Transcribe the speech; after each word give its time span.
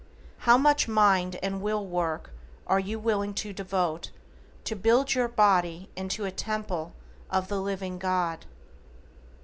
How 0.49 0.57
much 0.57 0.87
MIND 0.87 1.35
AND 1.43 1.61
WILL 1.61 1.85
WORK 1.85 2.31
are 2.65 2.79
you 2.79 2.97
willing 2.97 3.35
to 3.35 3.53
devote 3.53 4.09
to 4.63 4.75
build 4.75 5.13
your 5.13 5.27
body 5.27 5.91
into 5.95 6.25
a 6.25 6.31
Temple 6.31 6.93
of 7.29 7.49
the 7.49 7.61
living 7.61 7.99
God? 7.99 8.47